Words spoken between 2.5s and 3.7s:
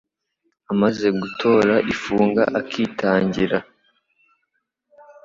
akitangira,